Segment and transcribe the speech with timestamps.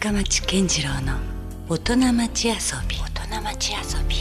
[0.00, 1.18] 深町健次郎の
[1.68, 2.54] 大人町遊
[2.88, 2.96] び。
[2.96, 4.16] 大人町遊び。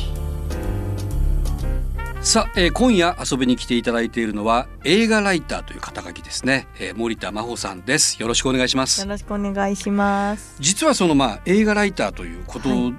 [2.21, 8.21] さあ、えー今夜遊びに来ていただいているのは映画ライターという肩書きですね、えー森田真帆さんです。
[8.21, 9.00] よろしくお願いします。
[9.00, 10.57] よろしくお願いします。
[10.60, 12.93] 実はそのまあ映画ライターということはい。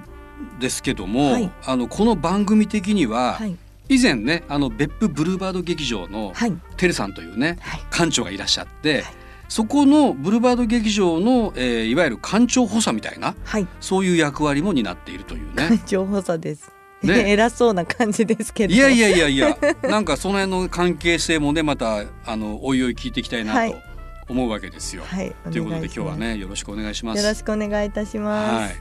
[0.59, 1.51] ですけども、はい。
[1.63, 3.55] あのこの番組的には、はい。
[3.89, 6.53] 以前ねあの別府ブルーバード劇場のはい。
[6.77, 7.81] テルさんというねはい。
[7.91, 9.03] 館長がいらっしゃって、
[9.51, 13.67] そこのブルーバード劇場の、えーいわゆる館長補佐みたいなはい。
[13.81, 15.81] そういう役割も担っているというね。
[15.85, 16.71] 情報差です。
[17.03, 18.73] ね 偉そうな感じですけど。
[18.73, 23.83] いやいやいやいや なんかその辺の関係性もねまたあのおいおい聞いていきたいなとはい
[24.29, 25.03] 思うわけですよ。
[25.05, 25.35] はい。
[25.51, 27.21] ということで今日はねよろしくお願いしまます。
[27.21, 27.25] す。
[27.25, 28.61] よろしくお願いいたします。
[28.63, 28.75] はい。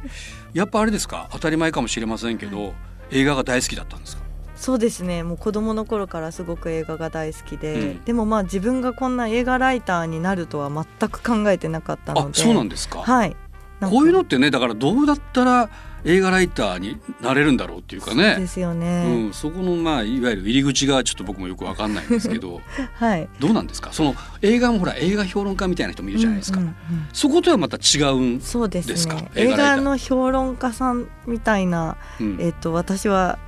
[0.55, 1.29] やっぱあれですか？
[1.33, 2.75] 当たり前かもしれませんけど、
[3.11, 4.23] 映画が大好きだったんですか？
[4.61, 5.23] そうですね。
[5.23, 12.41] もう子供の頃からすごく映画が大好きで、うんでもまあ自分がこんな映画ライターになるとは全く考えてなかったので。
[12.43, 12.99] あそうなんですか。
[13.01, 13.35] はい。
[13.81, 15.71] こういうのってねだからどうだったら
[16.05, 18.47] 映画ライターになれるんだろうっていうかそうでね。
[18.47, 19.29] すようね。
[19.29, 22.61] ん、そこのまあいわゆる入り口がちょっと僕もよくわかんないんですけど
[22.97, 23.27] はい。
[23.39, 23.91] どうなんですか？
[23.95, 26.77] その映画もほら映画評論家みたいな人もいるじゃないですか、うんうんうん
[27.15, 29.31] そことはまた違うん、そうですですかね。
[29.35, 33.39] 映画ライター映画の評論家さんみたいな、うんえっと私は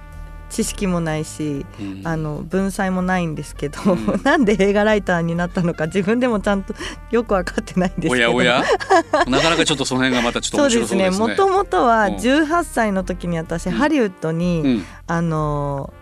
[0.52, 2.02] 知識もないし、うん。
[2.04, 4.20] あの文才もないんですけど、うん。
[4.22, 6.74] なんで映画ライターになったのか自分でもちゃんと
[7.10, 8.34] よく分かってないんですけど。
[8.34, 8.62] おやおや？
[9.26, 11.10] なかなかちょっとその辺がまたちょっと面白そうですね。
[11.10, 12.14] ねもともとはうん。
[12.16, 13.72] 18歳の時に私、うん。
[13.72, 14.84] ハリウッドに、うん。
[15.06, 15.92] あの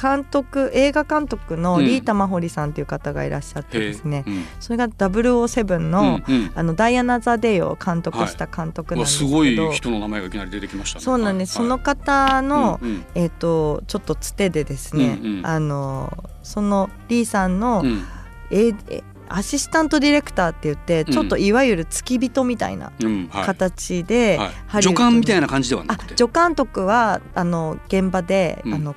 [0.00, 4.44] 監督映画監督のリータ・マホリさんという方がいらっしゃってですね、うん。
[4.60, 11.04] それが007の,、うんうんあのダイアナ・ザ・デイを監督した監督なんですけど、すごい人の名前がいきなり出てきましたね。
[11.04, 11.66] そうなんです、はい。
[11.66, 13.04] その方の、うんうん。
[13.14, 15.46] えっ、とちょっとつてでですね、うんうん。
[15.46, 18.04] あのそのリーさんの、うん。
[18.50, 21.12] ええアシスタントディレクターって言って、うん。
[21.12, 23.28] ちょっといわゆる付き人みたいなうん。
[23.28, 23.44] はい。
[23.44, 24.82] 形で、はい。
[24.82, 26.16] 助監みたいな感じではなあくて。
[26.16, 28.74] 助監督はあの現場で、うん。
[28.74, 28.94] あの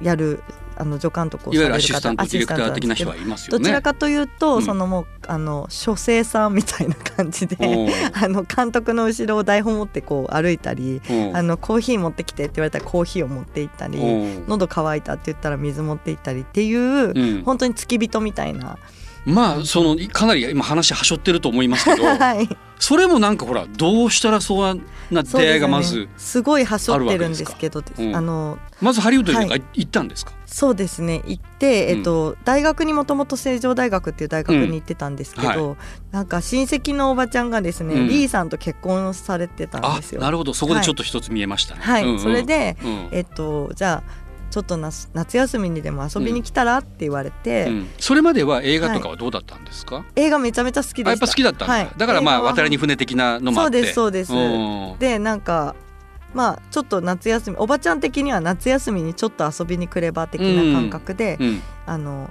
[0.00, 0.42] やる
[0.76, 3.58] あの助監督をいわゆるされる方アシスタントディレクター的な人アはいますよね。
[3.58, 4.62] どどちらかというと、うん。
[4.62, 7.56] そのもうあの書生さんみたいな感じで
[8.14, 11.02] あの監督の後ろを台本持ってこう歩いたり、
[11.34, 13.98] あのコーヒー持ってきてって言われたらコーヒーを持って行ったり、
[14.48, 17.42] 喉乾いたって言ったら水持って行ったりっていう、うん。
[17.44, 18.78] 本当に付き人みたいな、
[19.26, 22.48] まあそのかなり今話はしょってると思いますけど はい、
[22.80, 24.80] それもなんかほらどうしたらそう
[25.10, 26.08] な出会いがまず、すね。
[26.16, 31.22] すごいはしょってるんですけどうんあのまずハリウッドには行ったんですか、そうですね。
[31.26, 35.76] 行って、えっと、大学にもともと成城大学っていう大学に行ってたんですけど、うん。
[36.10, 38.08] なんか親戚のおばちゃんがですね、うん。
[38.08, 40.20] リーさんと結婚されてたんあですよ。
[40.20, 40.52] なるほど。
[40.52, 41.82] そこでちょっと一つ見えましたね。
[41.82, 42.18] はい、うんうん。
[42.18, 43.08] それで、うん。
[43.12, 44.19] えっと、じゃあ
[44.50, 47.90] ちょっと夏夏休みにでも遊びに来たらって言われて、うん。
[47.98, 51.10] それまでは映画とかはどうだったんですか、映画めちゃめちゃ好きでした。
[51.10, 51.90] あやっぱ好きだったんだ、はい。
[51.96, 53.92] だからまあ渡りに船的なのもあって。
[53.92, 54.94] そうですそうです。
[54.94, 54.98] ん。
[54.98, 55.74] でなんか
[56.34, 61.62] まあちょっと夏休みおばちゃん的には夏休みにちょっと遊びに来れば的な感覚で、うん。
[61.86, 62.30] あの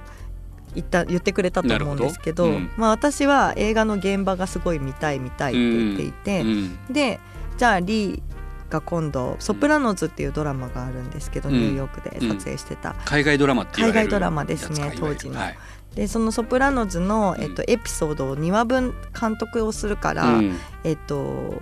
[0.74, 2.70] 言った言ってくれたと思うんですけどうん。
[2.76, 6.78] まあ、私は映画の現場がすごい見たい見たいって言っていて、うん。
[6.90, 7.18] で
[7.58, 8.22] じゃあリー
[8.70, 11.54] が今度「ソプラノズ」っていうドラマがあるんですけど、うん。
[11.54, 12.94] ニューヨークで撮影してた。
[13.04, 15.58] 海外ドラマって海外ドラマですね当時のはい。
[15.94, 20.56] でその「ソプラノズの」えっとうエピソードを2話分監督をするから、うん。
[20.84, 21.60] えっと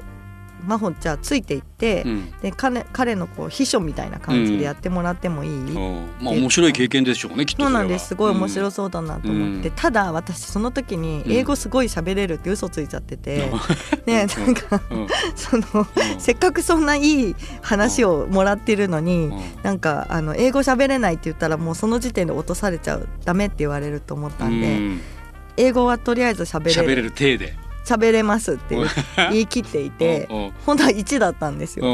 [0.68, 2.30] 真帆じゃあついていって、うん。
[2.42, 6.08] で彼彼のこう秘書みたいな感じでやってもらってもいい、うん。
[6.20, 8.08] まあ面白い経験でしょうねきっとそうなんです。
[8.08, 9.74] すごい面白そうだなと思って、うん。
[9.74, 13.50] ただ私その時に英語すごい喋れるって嘘ついちゃってて、
[14.06, 14.12] うん。
[14.12, 14.80] ねなんか
[15.34, 15.86] その
[16.18, 19.40] せっかくそんないい話をもらってるのに、うん。
[19.62, 25.00] なんかあの英語喋れないって言ったらもうその時点で落とされちゃうダメって言われると思ったんで、うん。
[25.56, 27.54] 英語はとりあえず喋喋れれるる体で
[27.88, 28.76] 喋れますって
[29.30, 30.26] 言い切っていて
[30.66, 31.84] 本当は1だったんですよ。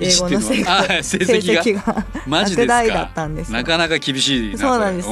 [0.00, 2.04] 英語の成績が。
[2.26, 3.02] 落第だか。
[3.02, 3.64] ったんですよな。
[3.64, 5.08] かなか厳しいなそうなんです。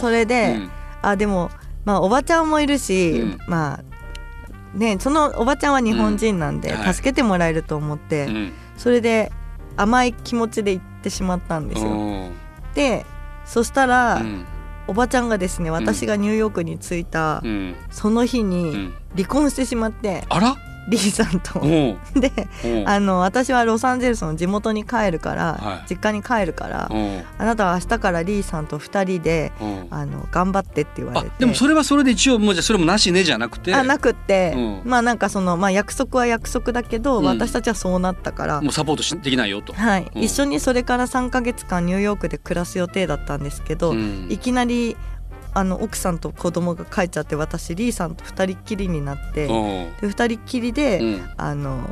[0.00, 0.70] それで、うん。
[1.02, 1.50] あでも
[1.84, 3.38] まあおばちゃんもいるし、うん。
[3.48, 8.52] まあねそのおばちゃんは日本人なんで、助けてもらえると思って、うん。
[8.76, 9.32] それで
[9.76, 11.90] 甘い気持ちで行ってしまったんですよ。
[11.90, 12.32] うん。
[12.74, 13.06] で
[13.44, 14.44] そしたら、うん
[14.88, 17.74] おばちゃんがですね私がニューヨークに着いたうん。
[17.90, 18.94] その日うにん。
[19.16, 20.56] 離婚してしまって、あら？
[20.88, 21.60] リーさんと。
[21.60, 21.98] うん。
[22.20, 22.30] で
[22.64, 22.88] うん。
[22.88, 25.90] あの私はロサンゼルスの地元に帰るから、はい。
[25.90, 27.22] 実家に帰るから、うん。
[27.38, 29.86] あなたは明日からリーさんと2人でうん。
[29.90, 33.74] あの頑張ってって言われあてでもそれはそれで一応もうじゃあそれもなしねじゃなくて。
[33.74, 34.80] あなくって、うん。
[34.84, 37.24] まあなんかその、まあ、約束は約束だけど、うん。
[37.24, 39.72] 私たちはそうなったから、もうサポートしできないよと。
[39.72, 40.10] はい。
[40.14, 40.22] うん。
[40.22, 44.26] 一緒にそれから3ヶ月間ニューヨークで暮らす予定だったんですけど、うん。
[44.30, 44.96] いきなり
[45.56, 49.48] あの奥さんと子供が帰っちゃって私リーさんと2人っきりになって、う。
[49.48, 49.50] ん
[50.02, 51.30] で2人っきりで、うん。
[51.38, 51.88] あの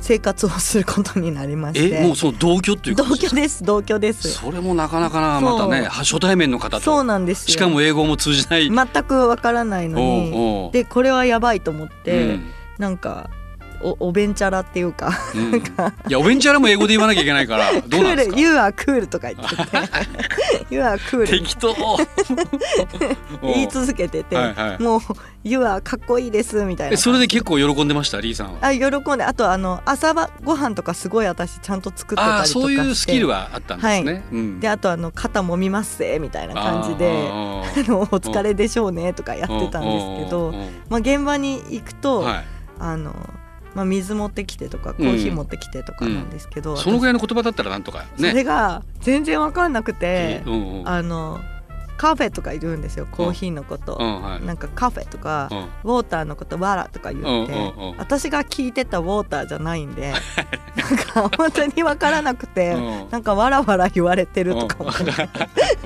[0.00, 1.98] 生活をすることになりまして。
[1.98, 4.28] えもうその同居っていう同居です同居です。
[4.32, 7.52] それもなかなかなまたね初対面の方そうとなんですよ。
[7.52, 10.70] しかも英語も通じない、全くわからないのに。
[10.72, 12.50] でこれはやばいと思って、うん。
[12.78, 13.30] なんか
[13.82, 15.54] おおべんちゃらっていうかうん。
[15.56, 15.62] い
[16.08, 18.36] やおべんちゃらも英語で言わなきゃいけないから クどうなんですか？
[18.36, 19.62] ール You are cool とか言ってて。
[20.74, 21.74] You are cool 適当。
[23.42, 24.82] 言い続けてて、はいはい。
[24.82, 25.00] もう
[25.44, 28.20] You are かっこいいですみたいなえそれで結構喜んでました？
[28.20, 28.58] リーさんは。
[28.60, 32.52] あ喜んであとあの朝ばご飯とかすごい私ちゃんと作ってたりとかして。
[32.60, 34.60] そういうスキルはあったんですね、はうん。
[34.60, 40.54] であとあの肩もみますぜみたいな感じであのお疲れでしょうねとかやってたんですけど
[40.88, 42.44] まあ、現場に行くと、はい。
[42.82, 43.14] あの
[43.74, 50.88] まあ、水持ってきてとかコーヒー持ってきてとかなんですけど、そのぐらいの言葉だったらなんとかそねれが全然わかんなくて、うんうん。
[50.88, 51.40] あの
[51.96, 54.44] カフェとか言うんですよコーヒーのこと、うんはい。
[54.44, 55.58] なんかカフェとか、うん。
[55.58, 57.98] ウォーターのことわらとか言って、うんうんうん。
[57.98, 60.14] 私が聞いてたウォーターじゃないんで
[60.76, 63.10] なんか本当にわからなくて、うん。
[63.10, 65.10] なんかわらわら言われてるとか思って、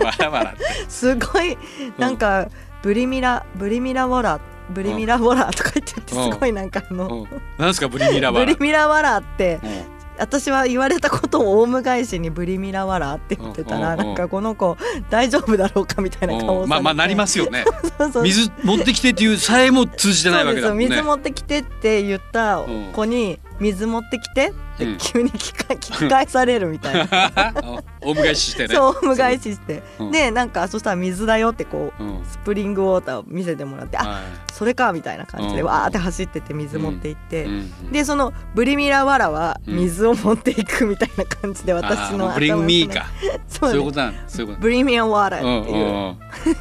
[0.04, 0.64] わらわらって。
[0.88, 1.58] すごい
[1.98, 2.48] なんか
[2.82, 4.38] ブリミラブリミラウォラ
[4.70, 7.28] ブリミラウォラとか言っててすごいなんかあの、うん。
[7.58, 9.94] なんですかブリミラバラブリミラワラってうん。
[10.18, 14.76] 私は言われたことをオウム返しにブリミラワラって言ってたらなんかこの子
[15.10, 17.64] 大丈夫だろうかみたいな顔をまあまあなりますよね。
[18.22, 20.86] 水持ってきてっていうさえも通じてないわけだもんね。
[20.88, 22.62] 水持ってきてって言った
[22.92, 24.98] 子に水持ってきてってうん。
[24.98, 27.04] 急に聞か 聞き返されるみたいな。
[28.02, 28.74] お迎えししてね。
[28.74, 29.82] そうオウム返しして。
[29.98, 30.10] うん。
[30.10, 32.24] でなんかそしたら水だよってこううん。
[32.24, 34.20] スプリングウォーターを見せてもらってあは
[34.52, 35.66] それかみたいな感じでうん。
[35.68, 37.46] わーって走ってって水持って行って。
[37.92, 39.76] でそのブリミラワラはうん。
[39.76, 43.06] 水を持っていくみたいな感じで私のあーもうブリミーか。
[43.20, 43.40] そで。
[43.48, 44.60] すそうういうことなんそういうこと。
[44.60, 45.86] ブリミアワラうんっていう、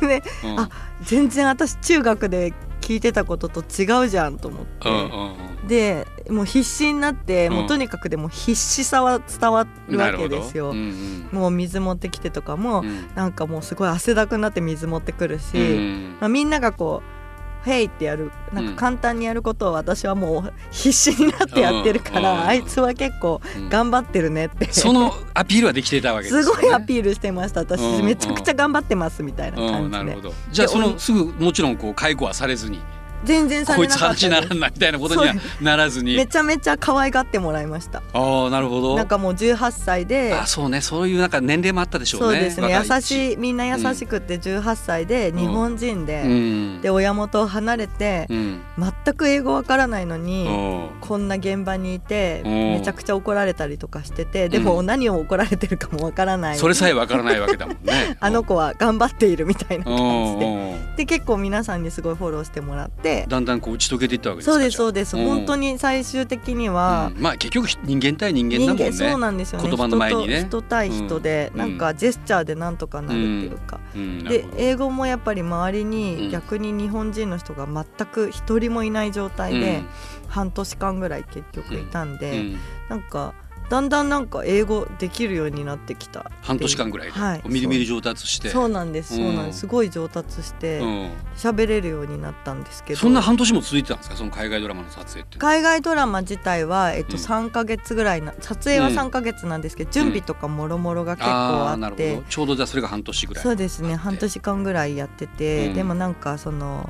[0.01, 0.59] うんでうん。
[0.59, 0.69] あ
[1.01, 5.33] 全然私中学で聞いてたことと違うじゃんと思って、うんうん
[5.67, 7.53] でもう必死になって、うん。
[7.53, 12.87] もうとにかくでも必死さは伝わるわけですよ、うんもう水持ってきてとかも、うん。
[12.87, 17.13] うんなんかもうすごい汗だくになって水持ってくるし、うんまあ、みんながこう
[17.63, 18.73] 「ヘイ!」ってやるなんうん。
[18.75, 23.69] か簡単にやることを私はもう必死になってやってるから、うんあいつは結構うん。
[23.69, 24.71] 頑張ってるねって。
[24.71, 26.45] そのアピールはできていたわけですよね。
[26.45, 27.81] すごいアピールしてました私。
[27.81, 30.33] うんめちゃくちゃ頑張ってますみたいなうん感じでなるほど。
[30.51, 32.79] じゃあそのすぐもちろんこう解雇はされずに
[33.23, 36.15] 全然さこいつれなかった話にならんなみたいなことにはならずに。
[36.15, 38.01] めちゃめちゃ可愛がってもらいました。
[38.13, 38.95] ああなるほど。
[38.95, 40.33] なんかもう18歳で。
[40.33, 40.81] あそうね。
[40.81, 42.39] そういうなんか年齢もあったでしょうね。
[42.39, 42.83] そうですね。
[42.95, 46.81] 優しいみんな優しくて18歳で日本人で、うん。
[46.81, 48.61] で親元を離れてうん。
[48.77, 50.51] 全く英語わからないのに、う
[50.97, 51.01] ん。
[51.01, 52.51] こんな現場にいてうん。
[52.51, 56.57] めちゃくちゃ怒られたりとかしててでも何を怒られてるかもわからない。
[56.57, 58.17] それさえわからないわけだもんね。
[58.19, 59.97] あの子は頑張っているみたいなうん。
[59.97, 60.95] 感じでうん。
[60.95, 65.15] で結構皆さんにすごいフォローしてもらってだんだんこう打ち解けていったわけですかそうですそうです。
[65.15, 67.11] じゃあ本当に最終的には。
[67.15, 67.21] うん。
[67.21, 68.91] まあ結局人間対人間だもんね。
[68.91, 69.67] そうなんですよね。
[69.67, 70.45] 言葉の前にね。
[70.47, 71.59] 人対人でうん。
[71.59, 73.79] なんかジェスチャーでなんとかなるっていうか。
[73.95, 75.89] で英語もやっぱり周りうん。
[75.89, 79.81] に逆に日本人の人が全く一人もいない状態で
[80.27, 82.37] 半年間ぐらい結局いたんで、うん。
[82.37, 82.57] うん。
[82.89, 83.33] なんか
[83.69, 87.41] だんだんなんか英語できるようになってきた半年間ぐらいで、はい。
[87.47, 88.49] みるみる上達して。
[88.49, 88.69] そう。
[88.69, 89.15] なんです。
[89.15, 89.59] そうなんうんです。
[89.61, 91.09] すごい上達してうん。
[91.35, 92.99] 喋れるようになったんですけど。
[92.99, 94.15] そんな半年も続いてたんですか？
[94.15, 102.23] その海外ドラマの撮影って海外ドラマ自体は、えっと、うん3か月ぐらいな撮影は3か月なんですけど、準備とかもろもろが結構あって、ど。
[102.29, 103.95] ちょうどじゃあそれが半年ぐらいそうですね。
[103.95, 105.73] 半年間ぐらいやってて、うん。
[105.73, 106.89] でもなんかその、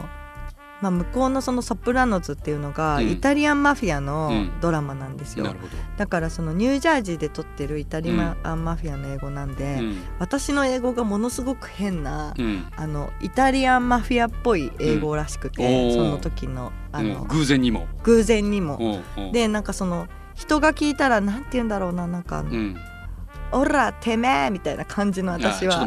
[0.83, 3.09] まあ、向こうのその「ソプラノズ」っていうのが、うん。
[3.09, 4.51] イタリアンマフィアのうん。
[4.59, 9.97] ドラマなんですよ、なるほだからそのニュージャージーで撮ってるイタリアンマフィアの英語なんで、どうん。
[10.19, 12.65] 私の英語がものすごく変な、うん。
[12.75, 17.27] あのイタリアンマフィアっぽい英語らしくて、その時のあの、うん。
[17.29, 17.87] 偶然にも。
[18.03, 19.03] 偶然にも。
[19.17, 19.25] うん。
[19.25, 19.31] うん。
[19.31, 22.75] でなんかその人が聞いたらなんて言うんだろうななんかあのうん
[23.53, 25.85] 「オラてめえ」みたいな感じの私は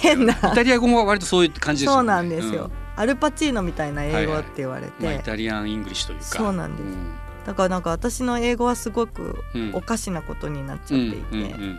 [0.00, 0.32] 変な。
[0.32, 1.96] イタリア語も割とそういう感じですよね。
[1.98, 6.24] そうなんですよ、アルパチーノみたいな英語って言われて、うんまあイタリアンイングリッシュというか。
[6.24, 6.98] そうなんです。
[7.46, 11.78] だからなんか私の英語はすごくうんおかしなことになっちゃっていて、うんうんうん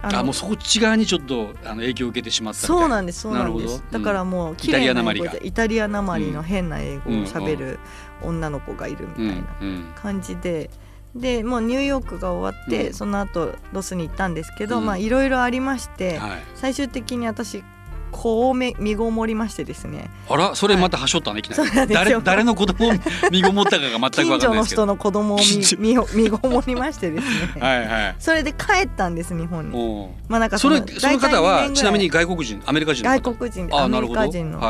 [0.00, 3.82] あもうそっち側にちょっとあの影響を受けてしまったそうなんですそうなんです。
[3.90, 5.26] だからもう綺イタリ麗なアなまりが。
[5.26, 7.80] 英語でイタリアなまりの変な英語を喋る
[8.22, 9.92] 女の子がいるみたうんいなうん。
[9.96, 10.70] 感じで。
[11.16, 12.94] でもうニューヨークが終わって、うん。
[12.94, 14.86] その後ロスに行ったんですけど、うん。
[14.86, 16.42] まあいろいろありまして、はい。
[16.54, 17.64] 最終的に私
[18.10, 20.10] 子をめ身ごもりましてですね。
[20.28, 21.42] あらそれまたはしょったねい。
[21.42, 21.94] きなり。
[21.94, 22.20] 誰よ。
[22.22, 22.92] 誰の子供を
[23.30, 24.86] 身ごもったかが全く分近所の人ないですけど。
[24.86, 25.38] の子供を
[25.78, 27.24] 身身ごもりましてです
[27.56, 28.16] ね、はいはい。
[28.18, 30.08] それで帰ったんです日本に。
[30.28, 34.60] まあなんかそれのその方大体2はちなみに外国人アメリカ人外国人でアメリカ人の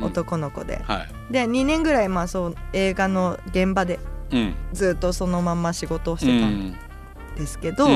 [0.00, 1.32] 男の子で、はい。
[1.32, 3.98] で2年ぐらいまあそう映画の現場で
[4.30, 4.54] うん。
[4.72, 6.76] ずっとそのまんま仕事をしてたん
[7.36, 7.88] ですけど、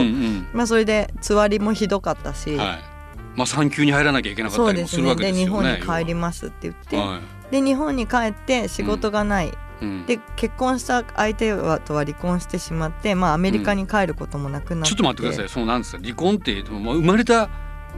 [0.53, 2.98] まあそれでつわりもひどかったし、はい
[3.37, 7.21] まあ産休に入らなきゃいけなかったりもするわけですよね日本に帰りますって言って、は
[7.51, 10.07] で日本に帰って仕事がない、いうん。
[10.07, 15.49] で結婚した相手はとは離婚してしまって、まあ、アメリカに帰ることもなくなって、ちょっと待ってください。
[15.49, 17.49] そのなんですか離婚ってもう生まれた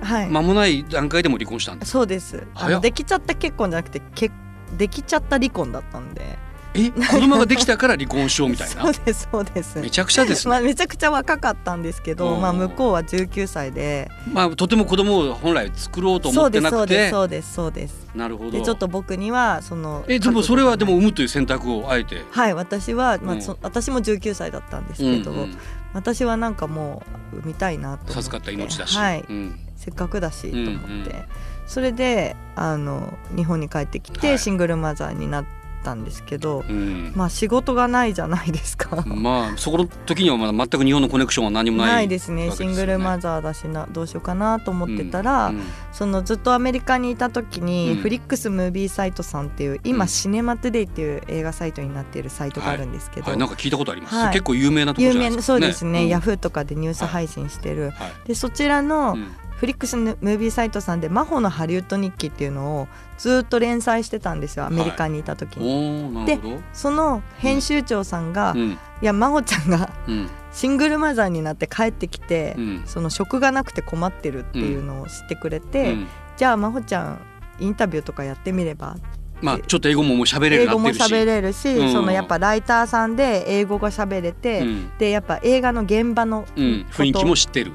[0.02, 2.46] はい、間もない段階でも離婚したんですそうです。
[2.54, 4.30] あのできちゃった結婚じゃなくてけ
[4.78, 6.38] できちゃった離婚だったんで
[6.74, 8.82] え子供ができたから離婚しようみたいな？
[8.84, 9.78] そうですそうです。
[9.80, 10.50] めちゃくちゃですね。
[10.50, 12.40] まあ、めちゃくちゃ若かったんですけど、うん。
[12.40, 14.08] まあ、向こうは19歳で。
[14.32, 18.16] まあとても子供を本来作ろうと思ってそうですなくてそうですそうですそうです。
[18.16, 18.50] なるほど。
[18.52, 22.24] でちょっと僕にはそのえでもそれはでも産むという選択をあえて？
[22.30, 23.42] はい私は、まあうん。
[23.42, 25.58] そ私も19歳だったんですけど、うんうん。
[25.92, 29.58] 私はなんかもう産みたいなと授かった命だし、はい、うん。
[29.76, 31.24] せっかくだしと思って、うんうん
[31.66, 34.20] それであの日本に帰ってきはい。
[34.20, 35.44] てシングルマザーになっ
[35.82, 37.12] たんですけど、うん。
[37.14, 39.04] まあ仕事がないじゃないですか。
[39.06, 42.50] まあそこの時にはまだ全く日本のコネクションは何もないないですね。
[42.50, 45.62] シングルマザーだしなどうしようかなと思ってたら、うん。
[45.92, 47.96] そのずっとアメリカにいた時に、うん。
[47.96, 50.08] フリックスムービーサイトさんっていう今、うん。
[50.08, 54.32] シネマトゥデイっていう映画サイトになっているサイトがあるんですけど、はい、なんか聞いたことあります、はい。
[54.32, 58.28] 結構有名なところ有じゃないですか、名なそうですね、んヤフーとかでニュース配信してる、はい。
[58.28, 59.28] でそちらの、うん
[59.61, 62.88] フリックスムービーサイトさんで「真帆のハリウッド日記」っていうのを
[63.19, 65.67] ずっと連載してたんですよアメリカにいた時に。
[65.67, 66.62] おーなるほど。
[66.73, 68.79] その編集長さんが、いうん。
[69.02, 70.31] や真帆ちゃんがうん。
[70.50, 72.83] シングルマザーになって帰ってきて、うん。
[72.87, 76.07] その職がなくて困ってるっていうのを知ってくれて、うん。
[76.38, 77.21] じゃあ真帆ちゃん
[77.59, 78.97] インタビューとかやってみれば？
[79.43, 81.93] まあちょっと英語ももう喋れる英語もれるし、うん。
[81.93, 84.90] そのやっぱライターさんで英語が喋れて、うん。
[84.97, 87.75] でやっぱ映画の現場のうん、雰囲気も知ってる、ん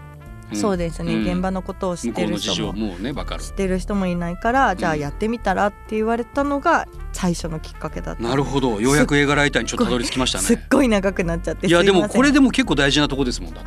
[0.53, 1.23] そうですね、うん。
[1.23, 2.55] 現場のことを知ってる人も。
[2.55, 3.43] 情もねわかる。
[3.43, 8.23] 知ってる人もいないから、じゃあうんやってみたらって言われたのが最初のきっかけだった。
[8.23, 8.79] なるほど。
[8.81, 13.61] ようやく映画ライターにちょっとたどり着きましたすっねごい長くなっちゃっていやでもこれでも結構大事なとこですもんだ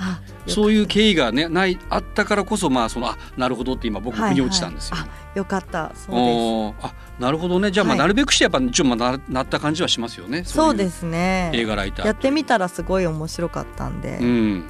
[0.46, 5.92] そういう経緯がねないあったからこそまあそのあなるほどって今僕はい腑に落ちたんですよ、はいよかった。
[5.94, 6.86] そうです。
[6.86, 7.70] あなるほどね。
[7.70, 7.98] じゃあまあはい。
[8.00, 10.42] なるべくしてやっぱ一応まあななった感じはしますよね。
[10.44, 11.50] そういですね。
[11.54, 14.64] 映画ライターやってみたらすごい面白かったんで、うん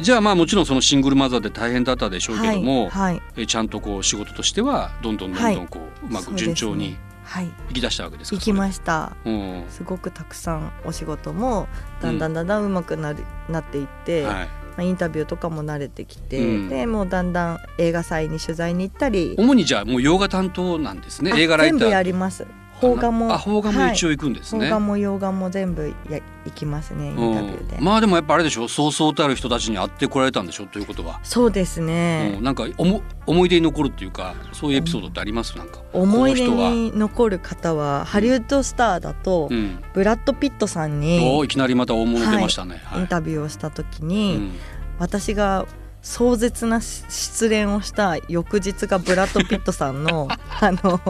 [0.00, 3.22] じゃあまあもちろんそのシングルマザーで大変だったでしょうけども、はいはい。
[3.36, 7.46] えちゃんとこう仕事としてはどんどんどんどんこう、うまく順調にはい。
[7.68, 8.84] 行き出したわけですか行きましした。
[9.24, 9.64] た、うん。
[9.70, 11.68] すごくたくさんお仕事も
[12.02, 14.48] だんだんだんだん上手くなる、なっていって、はい、ま
[14.78, 16.68] あ、インタビューとかも慣れてきて、うん。
[16.68, 19.36] でもうだんだん映画祭に取材に行ったり。
[19.38, 21.32] 主にじゃあもう洋画担当なんですね。
[21.32, 21.78] あ映画ライター。
[21.78, 22.46] 全部やります
[22.88, 32.34] 邦画もあ邦画も一応応行くんですね、邦画も洋画も全部や行きますねインタビューで、うんまあでもやっぱあれでしょそうそうたる人たちに会ってこられたんでしょということは、そうですね。
[32.36, 35.56] う、ん、なんかおも思い出に残るっていうかそういうエピソードってあります？
[35.56, 43.00] なんか思い出に残る方はハリウッドスターだと、うん、ブラッド・ピットさんおにいきなりまた大物出ましたね、はい。
[43.00, 44.52] インタビューをした時うに、ん。
[44.98, 45.66] 私が
[46.04, 50.28] 壮絶な失恋をした翌日がブラッド・ピットさんの
[50.60, 51.00] あの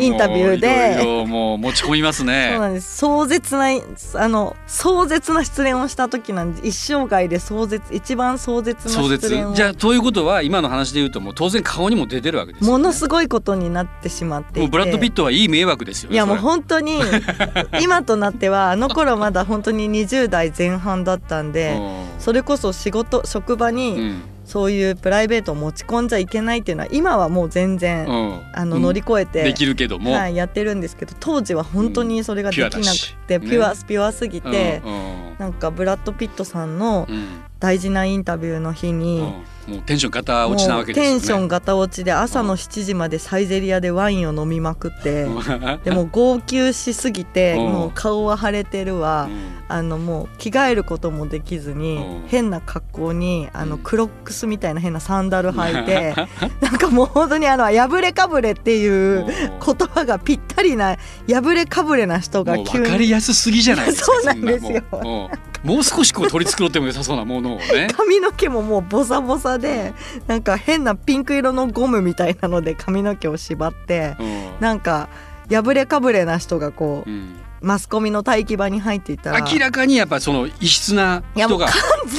[0.00, 0.96] インタビューで。
[1.00, 2.50] いろもう持ち込みますね。
[2.52, 2.96] そうなんです。
[2.96, 3.66] 壮絶な
[4.14, 9.54] あの壮絶な失恋をした時なんで一生涯で壮絶一番壮絶な失恋を。
[9.54, 17.00] じゃあということは今の話で言うともう当然顔にも出てるわけですよ、ね、ものすごいことになってしまってもうブラッド・ピットはいい迷惑ですよねいやもう本当に
[17.82, 21.78] 今となってはあの頃まだ本当に20代前半だったんで
[22.18, 24.08] それこそ仕事職場うん。
[24.08, 28.40] にそういうプライベートを持ち込んじゃいけないっていうのは今はもう全然、うん。
[28.52, 32.74] あの乗り越えて、できるけども、はい、やってるんですけど当時は本当にそれができなく
[33.26, 33.84] て、うんピュアだし。
[33.84, 34.82] ピュアねピュアすぎて、
[35.38, 37.28] なんかブラッド・ピットさんのうん
[37.60, 39.74] 大事なインタビューの日に、うん。
[39.74, 41.10] もうテンションガ落ちなわけですよね。
[41.10, 45.26] テンションガタ落ちで朝の7時までサイゼリアでワインを飲みまくって、
[45.84, 47.72] でも号泣しすぎて、うん。
[47.72, 49.28] もう顔は腫れてるわ、
[49.68, 52.28] あのもう着替えることもできずに、うん。
[52.28, 53.82] 変な格好にあのうん。
[53.82, 56.14] クロックスみたいな変なサンダル履いて、
[56.60, 60.96] なんかもう本当にあの破れかぶれっていう言葉がぴったりな
[61.28, 62.84] 破れかぶれな人が急に。
[62.84, 64.82] 分かりやすすぎじゃないですか そうなんですよ
[65.62, 67.88] もう少しこう取り繕っても良さそうなものをね。
[67.94, 69.92] 髪の毛ももうボサボサで
[70.26, 74.50] なんか変なピンク色のゴムみたいなので髪の毛を縛ってうん。
[74.60, 75.08] なんか
[75.50, 79.40] 破れかぶれな人がこううんマスコミの待機場に入っていったら。
[79.40, 81.66] 明らかにやっぱその異質な人が。
[81.66, 81.74] 完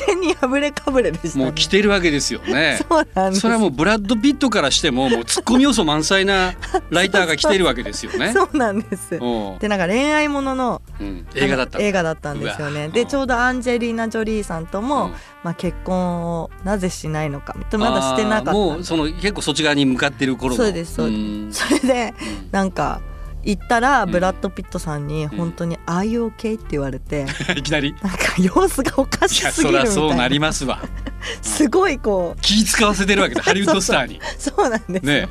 [0.08, 2.80] 全に破れかぶれでした、ね、もう来てるわけですよね。
[2.90, 3.42] そうなんです。
[3.42, 6.54] それはもうブラッド・ピットからしてももうツッコミ要素満載な
[6.90, 8.34] ライターが来てるわけですよね。
[8.36, 9.16] そうなんです。
[9.16, 9.56] う。
[9.56, 11.26] んでなんか恋愛もののうん。
[11.36, 12.90] 映画だった映画だったんですよね。
[12.90, 15.12] でちょうどアンジェリーナ・ジョリーさんとも、うん。
[15.44, 17.56] まあ、結婚をなぜしないのか。
[17.78, 18.52] まだしてなかった。
[18.54, 20.64] もうその結構そっち側に向かってる頃の。
[20.64, 21.18] そうですそうです。
[21.18, 21.54] ん。
[21.54, 22.50] それでうん。
[22.52, 23.02] なんか
[23.44, 24.12] 行ったらうん。
[24.12, 27.96] ブラッド・ピットさんに本当に「Are you okay?」って言われていきなり。
[28.02, 30.80] なんか様子がおかしすぎるみそりゃそうなたいなりますわ。
[31.42, 34.18] すごいこ気使わせてるわけだハリウッドスターに。
[34.20, 35.06] うそうなんです。
[35.06, 35.30] よ、ね。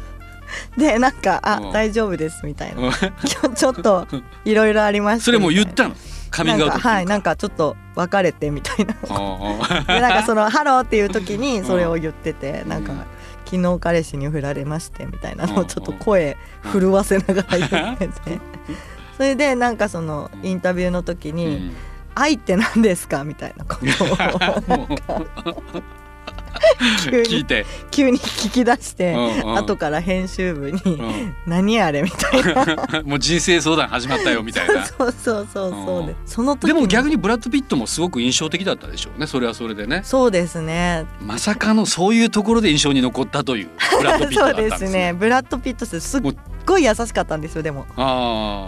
[0.77, 1.73] でなんか「あうん。
[1.73, 2.83] 大丈夫です」みたいな。
[2.83, 4.07] うん「今日ちょっと
[4.45, 5.95] いろいろありまして」それもう言っみたいたの？
[6.31, 8.95] カミングはいなんかちょっと別れてみたいな。
[9.09, 13.01] あでなんかその「ハロー」っていう時にそれをうん言っててなんかうん
[13.51, 16.37] 昨日彼氏に振られましてみたいなのうんをちょっと声
[16.73, 18.41] 震わせながら言ってて
[19.17, 21.77] それでなんかそのインタビューの時うにん
[22.15, 24.89] 「愛って何ですか?」みたいなことを
[27.11, 29.17] 聞いて、急に聞き出してう
[29.47, 29.57] んうん。
[29.59, 33.03] 後から編集部にうん「何あれ?」みたいな。
[33.05, 34.87] もう人生相談始まったよみたいな。
[34.87, 40.03] そうそうそうそうでその時でも逆ににブラッド・ピットもすごく印象的だったでしょうねそれはそれでね。
[40.05, 41.05] そうですね。
[41.21, 45.13] まさかのそういうところで印象に残ったというブラッド・ピットそうだったんですですね。
[45.13, 46.21] ブラッド・ピットすっ
[46.67, 47.87] ごい優しかったんですよでも。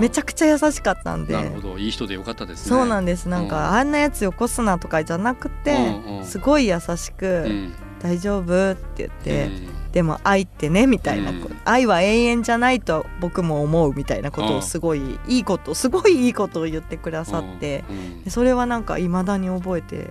[0.00, 1.34] めちゃくちゃ優しかったんで。
[1.34, 1.78] なるほど。
[1.78, 2.68] いい人でよかったですね。
[2.76, 3.28] そうなんです。
[3.28, 3.48] なんうん。
[3.48, 5.72] か、あんなやつよこすなとかじゃなくて、
[6.06, 6.24] うんうん。
[6.26, 8.72] すごい優しく、うん大丈夫？
[8.72, 9.92] って言って、うん。
[9.92, 11.60] でも愛ってねみたいな、うん。
[11.64, 14.56] 愛は永遠じゃないと僕も思うみたいなことうん。
[14.56, 17.84] をすごいいいことすごいいいことを言ってくださって、
[18.24, 18.30] うん。
[18.30, 20.10] それはなんか未だに覚えて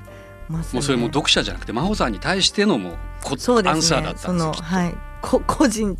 [0.50, 0.78] ますね。
[0.78, 3.76] もうそれも読者じゃなくて真帆さんに対してのもうこそうですね。
[3.76, 4.62] アンサーだったそんですきっと。
[4.62, 4.96] のはい。
[5.22, 5.98] こ個人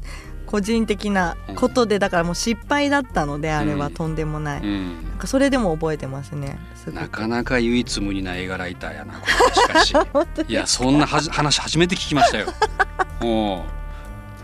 [0.52, 5.02] 個人的なことでだからもう失敗だったのであれはうんとんでもない、うん。
[5.10, 6.60] なんかそれでも覚えてますね。
[6.94, 9.14] なかなか唯一無二な映画ライターやな
[9.54, 9.94] しかし。
[10.50, 12.48] いやそんなはじ話初めて聞きましたよ。
[13.22, 13.66] も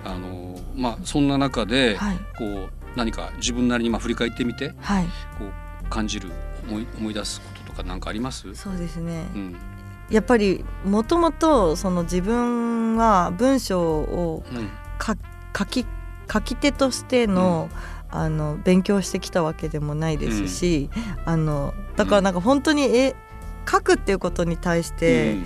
[0.05, 2.17] うあのまあそんな中で、はい。
[2.37, 5.05] こう何か自分なりにまあ振り返ってみてはい。
[5.37, 5.45] こ
[5.85, 6.31] う感じる
[6.69, 8.55] 思い思い出すこととか何かあります？
[8.55, 9.55] そうですね、うん。
[10.09, 14.69] やっぱりもともとその自分は文章をうん。
[14.97, 15.15] か
[15.57, 15.85] 書き
[16.31, 17.69] 書き手としての,、
[18.09, 20.89] あの勉強してきたわけでもないですし、
[21.25, 23.15] あのだからなんか本当に絵
[23.69, 25.37] 書くっていうことに対して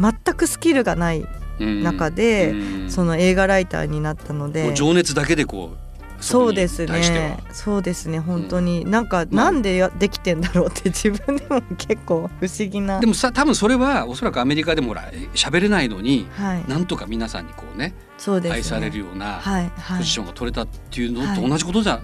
[0.00, 1.26] 全くスキルがない
[1.60, 2.90] うん中でうん。
[2.90, 4.74] その映画ライターになったのもでう。
[4.74, 5.87] 情熱だけでこう
[6.20, 7.38] そうですね。
[7.52, 8.18] そうですね。
[8.18, 13.00] 本当に、なんか、まあなんでやできてんだろうって自分でも結構不思議な。
[13.00, 16.64] でもさ多分それはおそらくアメリカでもほら喋れないのにはい。
[16.68, 18.56] なんとか皆さんにこうねそうです、ね。
[18.56, 20.10] 愛されるようなはいはいポジ。
[20.10, 22.00] ションが取れたっていうのと同じことじゃ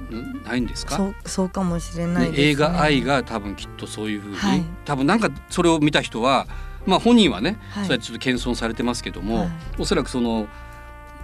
[0.46, 0.96] ないんですか？
[0.96, 2.38] そうそうかもしれないです、ね。
[2.38, 6.46] ね映画愛が多分きっとそういうふうに、はい多分なんかそれを見た人は
[6.86, 9.48] まあ本人はね、はいそうやってちょっと謙遜されてますけども、はい
[9.78, 10.46] おそらくその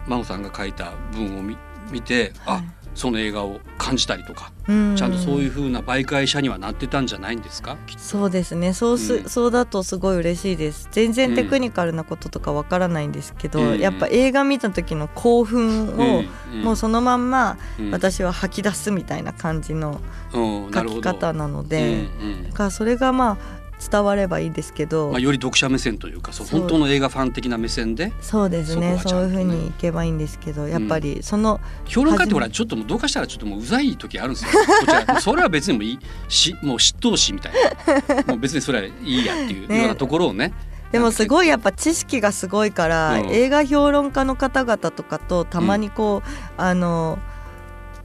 [0.07, 1.57] 真帆さんが書いた文を見
[1.90, 2.62] 見て、はいあ
[2.94, 4.96] その映画を感じたりとか、うん。
[4.96, 7.76] ちゃんとそういうふうな媒介者にはなってたんじゃないんですか？
[7.96, 8.74] そうですね。
[8.74, 9.29] そうす、うん。
[9.29, 10.88] そうだとすごい嬉しいです。
[10.90, 13.79] 全然テクニカルなこととかわからないんですけど、うん。
[13.79, 16.24] やっぱ映画見た時の興奮を、
[16.62, 17.90] もうそのまんまうん。
[17.90, 20.00] 私は吐き出すみたいな感じの
[20.33, 22.09] 書き方なので、
[22.48, 28.99] だからそれがまあ伝わればいいですけど、まあ、より読者目線というかそう本当の映画ファン的な目線でそうですねね。
[28.99, 34.51] そういうふうにいけばいいんですけどやっぱりその、評論家ってほらちょっともうどうかしたらちょっともううざい時あるんですよ。
[35.21, 37.53] それは別にもういいしもう嫉妬しみたい
[38.09, 38.23] な。
[38.29, 39.79] もう別にそれはいいやっていうね。
[39.79, 40.53] ようなところをね。
[40.93, 43.31] でもすごいやっぱ知識がすごいから、うん。
[43.31, 47.19] 映画評論家の方々とかとたまにこう、あの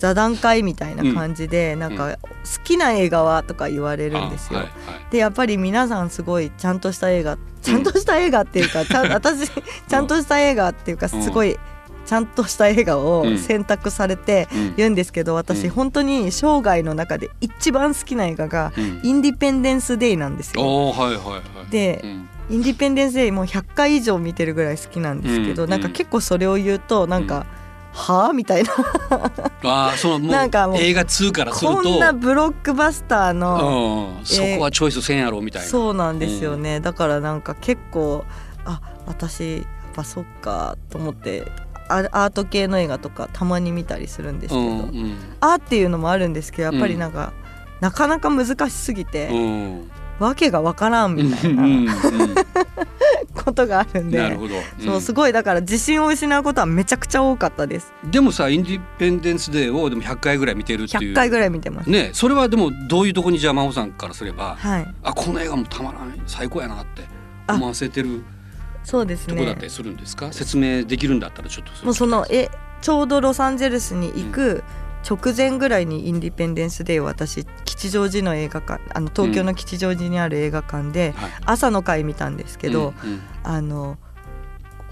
[0.06, 4.60] 座談会みたいな感じで、なんか好きな映画はとか言われるんですよ。
[4.60, 5.12] あはいはい。
[5.12, 9.50] でやっぱり皆さんすごいちゃんとした映画ちゃんとした映画っていうか、ちゃん私
[9.90, 11.58] ちゃんとした映画っていうかうんすごい
[12.06, 13.40] ちゃんとした映画をうん。
[13.40, 14.74] 選択されてうん。
[14.78, 15.70] 言うんですけど私うん。
[15.72, 19.00] 本当に生涯の中で一番好きな映画がうん。
[19.02, 20.62] インディペンデンス・デイなんですよ。
[20.62, 21.72] おーはいはいはい。
[21.72, 22.30] でうん。
[22.52, 25.70] インディペンデンス・デイもう100回以上見てるぐらい好きなんですけど、うん。
[25.72, 27.48] なんか結構それを言うとなんか、
[27.96, 28.34] はあ？
[28.34, 28.72] みたいな。
[29.64, 31.82] ああそのもなんかもうう映画2からすると。
[31.82, 35.68] こんなブロックバスターの、うん、そこはチョイスせんやろみたいな。
[35.68, 38.26] そうなんですよね、だからなんか結構
[38.66, 41.50] あ私やっぱそっかと思って
[41.88, 45.18] アアート系の映画とかたまに見たりするんですけど、うんうん。
[45.40, 47.32] あーっていうのもあるんですけどやっぱりなんか、
[47.80, 49.92] なかなか難しすぎて、うん。
[50.20, 52.36] わけがわからんみたいうんなうん
[53.46, 54.18] ことがあるんで。
[54.18, 54.56] なるほど。
[54.84, 57.94] そうすごいだから自信を失うことはめちゃくちゃ多かったです。
[58.04, 61.14] でもさインディペンデンス・デーをでも100回ぐらい見てるっていう。
[61.14, 64.96] 100回ぐらい見てます、ねそれはでもどういうとこにじゃあ真帆さんからすれば、はい。
[65.04, 67.04] あこの映画もたまらない最高やなって
[67.48, 67.54] あ。
[67.54, 68.24] 思わせてる
[68.84, 69.36] そうですね。
[69.36, 71.86] とこだったりするんですか、説明できるんだったらちょっと。
[71.86, 72.50] もうそのえ
[72.82, 74.64] ちょうどロサンゼルスに行く
[75.08, 81.32] 直前ぐらいにインディペンデンス・デーを私吉祥寺の映画館あの東京の吉祥寺にある映画館ではい。
[81.46, 83.22] 朝の回見たんですけど、うんうん。
[83.44, 83.98] あの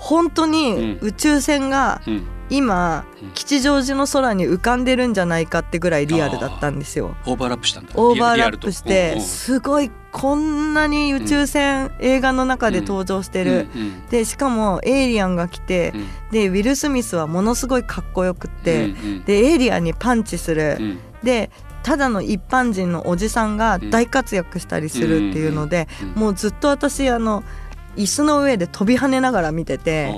[0.04, 2.24] 本当に宇宙船がうん。
[2.50, 3.32] 今うん。
[3.32, 7.16] 吉祥寺の空に浮かんでるんじゃないかってぐらいリアルだったんですよ。
[7.26, 7.94] オーバーラップしたんだ。
[7.96, 13.70] オーバーラップしてすごいこんなに宇宙船映画の中で登場してる。
[13.74, 13.82] うん。
[13.82, 14.08] うん。
[14.08, 16.08] でしかもエイリアンが来てうん。
[16.32, 18.94] でウィル・スミスはものすごいかっこよくって、
[19.26, 21.00] でエイリアンにパンチする、うん。
[21.24, 21.50] で
[21.82, 27.44] ただの一般人のおじさんが大活躍したりするっていうので、もうずっと私あの
[27.96, 30.14] 椅子の上で飛び跳ねながら見てて、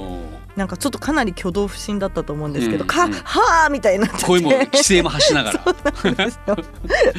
[0.55, 3.11] なんかちょっとかなり挙動不審だったと思うんですけど、うんかうん。
[3.11, 4.25] はあみたいになってて。
[4.25, 5.61] 声も規制も発しながら。
[5.61, 5.75] そう
[6.13, 6.55] なんですよ。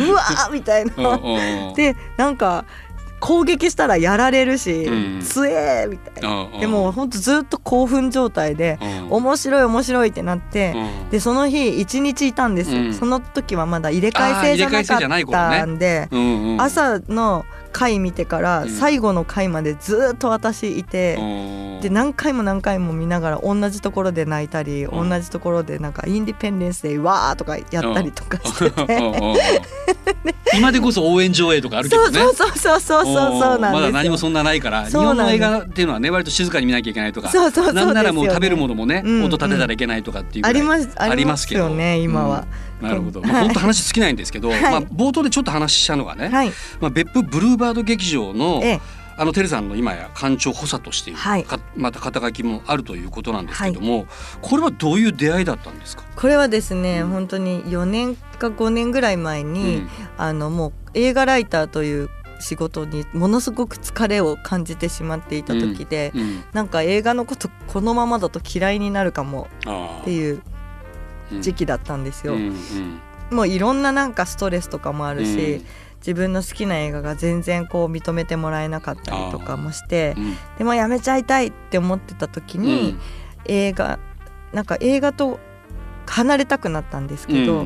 [0.09, 0.93] うわーみたいな。
[1.75, 2.65] でなんか
[3.19, 5.21] 攻撃したらやられるし、うん。
[5.21, 6.61] つえーみたいな。
[6.61, 9.13] でもほんとずっと興奮状態で、うん。
[9.13, 11.11] 面白い面白いってなって、うん。
[11.11, 12.95] でその日一日いたんですよ、うん。
[12.95, 16.61] その時はまだ入れ替え制じゃなかったんで、うんうん。
[16.63, 17.45] 朝の
[17.77, 18.71] 回見てからうん。
[18.71, 21.81] 最後の回までずっと私いて、うん。
[21.83, 25.11] で何回も何回も見ながら同じところで泣いたり、うん。
[25.11, 29.05] 同じところでなんかインディペンデンスデーわーとかやったりとかしてて、うん。
[29.05, 29.33] うん。
[29.33, 29.37] うん。
[30.57, 32.19] 今でこそ応援上映とかあるけどね。
[32.19, 33.73] そうそうそうそうそうそうそうなんですよ。
[33.73, 39.25] まだ何もそんなないから日本の映画っていうのはね割と静かに見なきゃいけないとかそうそうそうなんならもう食べるものもねうん。
[39.25, 42.47] 音立てたらいけないとかっていうぐありますありまけどね今は、
[42.81, 43.33] なるほど、はい。
[43.33, 44.63] まあ、本当話尽きないんですけど、はい。
[44.63, 46.53] まあ、冒頭でちょっと話したのがね、はい。
[46.81, 48.81] まあ、別府ブルーバード劇場のええ。
[49.19, 51.45] あのテルさんの今や館長補佐としていう、はい。
[51.45, 54.07] かまた肩書きもあるということなんですけども、
[54.43, 57.09] これはどういう出会いだったんですか、これはですね、うん。
[57.09, 59.89] 本当に4年か5年ぐらい前に、うん。
[60.19, 62.11] あのもう映画ライターという
[62.41, 66.45] 仕事にものすごく疲れを感じてしまっていた時で、うん。
[66.53, 70.56] なんか映画のことこのままだと嫌いになるかもあっていうー
[71.41, 72.35] 時期だったんですよ。
[72.35, 72.57] うんうん。
[73.31, 75.65] もういろんななんかストレスとかもあるし、うん。
[75.99, 80.37] 自分の好きな映画が全然こう認めてもらえなかったりとかもしてうん。
[80.59, 82.97] でもやめちゃいたいって思ってた時に、
[83.47, 83.99] 映画
[84.53, 85.41] なんか映画と
[86.07, 87.61] 離れたくなったんですけど、うん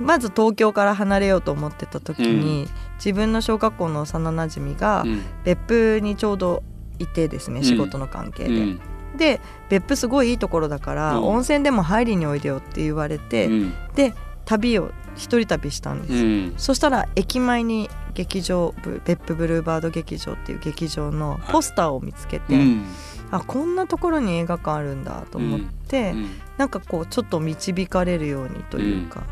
[0.00, 0.06] うん。
[0.06, 5.22] まず東京から離れようと思ってた時に、自分の小学校の幼なじみがうん。
[5.44, 6.64] 別府にちょうど
[6.98, 7.64] いてですね、うん。
[7.64, 8.50] 仕事の関係で。
[8.50, 8.80] うん
[9.16, 11.24] で別府すごいいいところだから、うん。
[11.24, 13.72] 温泉でも入りにおいでよって言われて、うん。
[13.94, 16.54] で旅を一人旅したんです、うん。
[16.56, 22.84] そしたら駅前に劇場ブ別府ブルーバード劇場っていう劇場のポスターを見つけて、うん。
[23.30, 26.30] あこんなところに映画館あるんだと思って、うん。
[26.56, 29.24] なんかこうちょっと導かれるようにというか、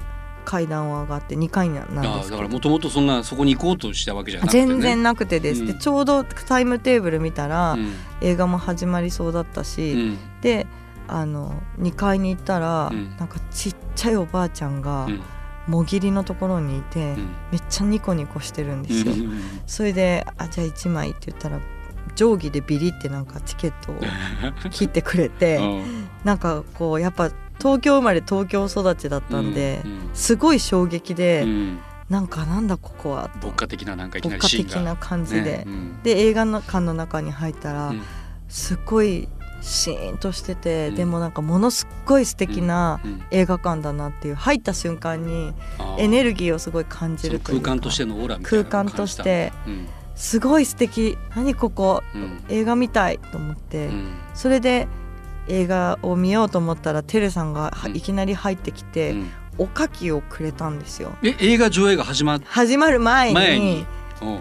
[0.47, 5.67] 階段を上がって2階なんあですだからもともとそんなそこに行こうとしたわけじゃなくて、ね、全然なくてです、うん。
[5.67, 7.93] でちょうどタイムテーブル見たら、うん。
[8.23, 10.19] 映画も始まりそうだったし、うん。
[10.41, 10.67] で
[11.09, 13.17] あの2階に行ったら、うん。
[13.19, 15.21] なんかちっちゃいおばあちゃんがうん。
[15.67, 17.17] もぎりのところにいて、うん。
[17.51, 19.13] めっちゃニコニコしてるんですよ。
[19.13, 19.41] うん。
[19.67, 21.59] それで「あじゃあ1枚」って言ったら
[22.15, 25.61] 定規でビリってなんかチケットを切ってくれて
[26.25, 31.79] なんかこうやっぱ東京生まれ東京育ちだったんで、うんすごい衝撃で、うん。
[32.09, 33.31] なんかなんだここは。
[33.43, 35.65] 牧歌的ななんかいきな牧りシーン的な感じで、ね。
[35.67, 36.03] うん。
[36.03, 38.03] で映画の館の中に入ったら、うん。
[38.49, 39.29] すっごい
[39.61, 40.95] シーンとしてて、うん。
[40.95, 43.23] でもなんかものすっごい素敵なうん。
[43.31, 45.53] 映画館だなっていう入った瞬間に
[45.99, 47.65] エネルギーをすごい感じるというか。
[47.65, 49.53] 空間としてのオーラみたいな空間として。
[49.67, 49.89] うん。
[50.15, 51.19] すごい素敵。
[51.35, 52.03] 何ここ。
[52.15, 52.45] うん。
[52.49, 54.15] 映画みたいと思って、うん。
[54.33, 54.89] それで
[55.49, 59.31] 映画を見ようと思ったらてるさんがいきなり入ってきて、うん。
[59.59, 61.17] おかきをくれたんですよ。
[61.23, 63.87] え映画上映が始まっ始まる前に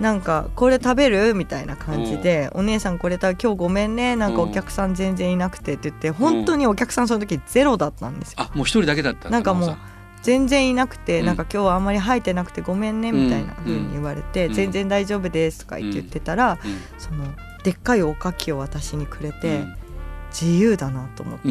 [0.01, 1.33] なんかこれ食べる？
[1.33, 4.17] みたいな感じでお姉さんこれ食べ今日ごめんね。
[4.17, 8.39] なんかお客さん全然いなくてって言って本当にお客さんその時ゼロだったんですよ。
[8.41, 9.77] あもう一人だけだったなんかもう
[10.21, 11.27] 全然いなくて、うん。
[11.27, 14.53] なんか今日はあんまり入ってなくてごめんねみたいな風に言われて、うん。
[14.53, 16.77] 全然大丈夫ですとか言って言ってたら、うん。
[16.97, 17.23] その
[17.63, 19.75] でっかいおかきを私にくれて、うん
[20.39, 21.49] 自由だなと思って、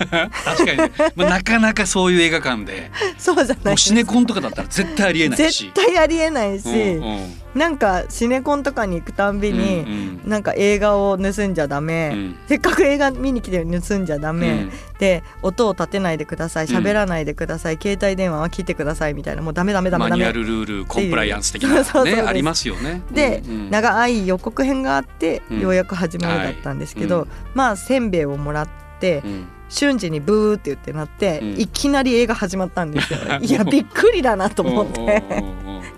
[0.08, 0.78] 確かに。
[0.78, 2.90] ね、まあ、なかなかそういう映画館で。
[3.18, 5.70] そうじゃないもうシネコンとかだったら絶対ありえないし。
[5.74, 12.36] 絶対ありえないし、うんうんなんかシネコンとかに行くたんびに、うんなんか映画を盗んじゃダメ、うん。
[12.46, 14.72] せっかく映画見に来て盗んじゃダメ、うん。
[14.98, 16.66] で音を立てないでください。
[16.66, 16.76] うん。
[16.76, 19.14] 喋らないでください、携帯電話は切ってください。
[19.14, 19.42] みたいな。
[19.42, 23.02] もうダメダメダメマニュアダメルルールコンプライアンス的な ねありますよね。
[23.10, 23.70] で、うんうん。
[23.70, 25.60] 長い予告編があって、うん。
[25.60, 27.28] ようやく始まるだったんですけど、はい。
[27.54, 28.68] まあせんべいをもらっ
[29.00, 31.60] て、うん瞬時にブーって言ってなって、うん。
[31.60, 33.18] いきなり映画始まったんですよ。
[33.40, 35.22] いやびっくりだなと思って。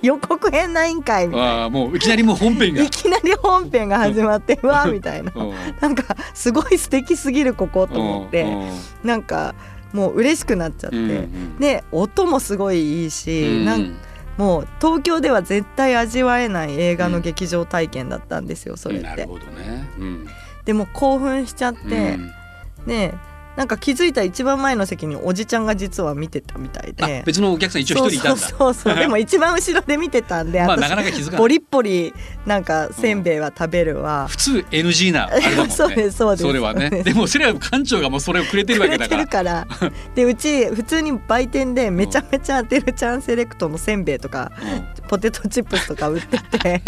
[0.01, 1.89] 予告編ないんかいみたいな。
[1.89, 2.83] いきなりもう本編が。
[2.83, 2.91] い。
[2.91, 5.33] きなり本編が始まってう わーみたいな。
[5.35, 5.53] うん。
[5.81, 8.47] なんかすごい素敵すぎるここと思って
[9.03, 9.55] なんか
[9.93, 11.59] もう嬉しくなっちゃって、うんうん。
[11.59, 13.65] で音もすごいいいし、うん。
[13.65, 13.95] なん
[14.37, 19.29] もう東京では絶対味わえない映画の劇場体験だったんですよそれって、ね。
[19.99, 20.27] うん。
[20.65, 22.33] でも興奮しちゃって、うん。
[22.87, 23.15] で
[23.57, 27.23] なんか気づいた一番前の席におじちゃんが実は見てたみたいあで。
[27.25, 28.37] 別のお客さん一応一人いたんだ。
[28.37, 31.39] そうそうでも一番後ろで見てたんで、 まあ私なかなか気づかない。
[31.39, 32.13] ボリッボリ
[32.47, 35.71] なんかせんべいは食べるわ、普通 NG なあれだもんね。
[35.75, 36.43] そうですそうです。
[36.43, 36.91] それはね。
[37.05, 39.27] でもそれは館長がもうそれをくれてるわけだから。
[39.27, 39.67] から。
[40.15, 44.51] でうち普通に売店でめちゃめちゃてるちゃんセレクトのせんべいとか
[45.09, 46.83] ポテトチップスとか売ってて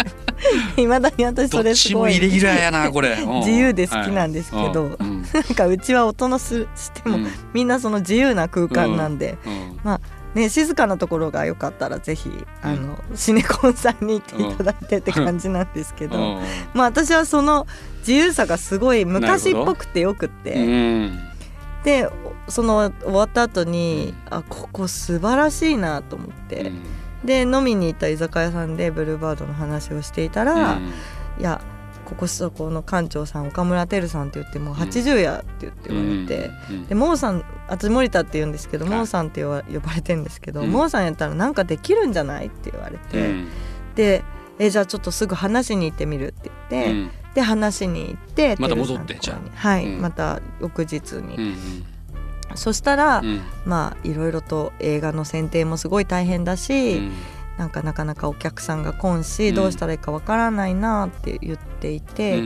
[0.75, 3.17] いまだに私そどっれすごいちもイレギュラーやなこれ。
[3.21, 3.39] うん。
[3.39, 4.85] 自由で好きなんですけど。
[4.85, 7.27] はいうん なんかうちは音のすしても、うん。
[7.53, 9.99] みんなその自由な空間なんで、うん。
[10.33, 16.37] ね、静かなところがよかったらぜひあの、シネコンさんに行っていただいてって感じなんですけど、うん。
[16.73, 17.65] まあ私はその
[17.99, 21.19] 自由さがすごい昔っぽくてよくて、ん
[21.83, 22.09] で
[22.49, 26.71] その終わった後に、あここ素晴らしいなと思って、
[27.23, 30.79] で飲みに行った居酒屋さんでブルーバードの話をしていたら、
[31.39, 31.61] いや
[32.07, 36.51] ここそこの館長さん岡村照さんって言ってもう80やって言って言われて。
[36.87, 38.95] でモーさん私森田って言うんですけど、はい。
[38.95, 40.71] モーさんって呼ばれてるんですけど、うん。
[40.71, 43.43] モーさんやったらなんかできるんじゃないって言われて、
[43.95, 44.23] で
[44.57, 49.51] えじゃあちょっとすぐ話しに行ってみるって言って、で話しに行ってまた戻ってのところに。
[49.53, 50.01] はい、うん。
[50.01, 51.57] また翌日に、
[52.55, 53.21] そしたら、
[53.65, 57.01] まあいろいろと映画の選定もすごい大変だし、
[57.57, 59.55] なんかなかなかお客さんが来んし、うん。
[59.55, 62.43] どうしたらいいかわからないなって言っていて、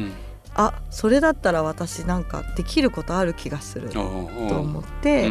[0.56, 5.30] あそれだったら私なんかできることある気がすると思って、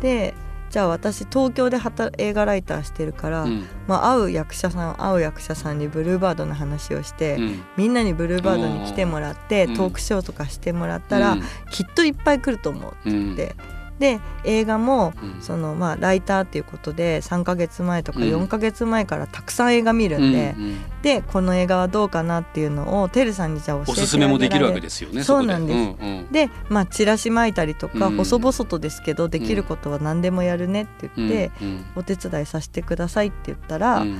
[0.00, 0.34] で
[0.70, 3.46] じゃあ私東京で働映画ライターしてるから、
[3.86, 7.38] まあ、会う役者さん会う役者さんにブルーバードの話をして、
[7.76, 9.76] みんなにブルーバードに来てもらって、うん。
[9.76, 11.38] トークショーとかしてもらったら、
[11.70, 13.56] きっといっぱい来ると思うって言って、
[13.98, 18.24] で映画もそのまあライターっていうことで3ヶ月前とかうん。
[18.28, 20.54] 4ヶ月前からたくさん映画見るんで、
[21.02, 25.92] でこの映画はどうかなっていうのをてるさんにじゃあ教えておすすめもできるわけすですよねそうなんです。
[25.92, 26.32] こでうん。
[26.32, 31.84] でまあチラシ巻いたりとか、うん細々とですけどできることは何でもやるねってうん言って、うん。
[31.96, 34.18] お手伝いさせてくださいって言ったら、うん。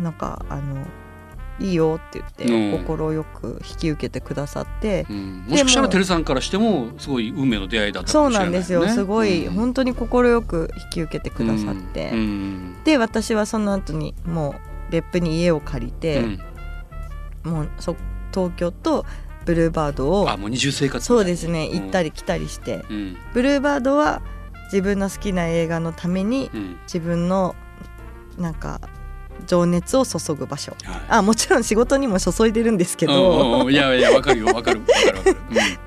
[0.00, 0.84] なんかあの
[1.60, 2.84] いいよって言ってうん。
[2.84, 5.44] 快く引き受けてくださって、うん。
[5.48, 12.76] もしかしたらてるさんからしてもすごい運命の出会いだったかそうなんですよ、すごいうん本当に快く引き受けてくださって、うん。
[12.84, 14.54] で私はその後にも
[14.88, 16.40] う別府に家を借りて、うん。
[17.44, 17.96] もうそ
[18.32, 19.04] 東京と
[19.44, 21.68] ブルーバードをあもう二重生活そうですね。
[21.68, 23.16] 行ったりり来たりして、うん。
[23.32, 24.22] ブルーバードは
[24.66, 26.76] 自分の好きな映画のためにうん。
[26.84, 27.54] 自分の
[28.38, 28.80] なんか
[29.46, 30.76] 情熱を注ぐ場所。
[30.84, 31.02] はい。
[31.08, 33.72] あもちろん仕事にも注いでるんですけうんうんど、うん。
[33.72, 34.46] いやいやわかるよ。
[34.46, 34.80] わかる。
[34.80, 35.36] わかる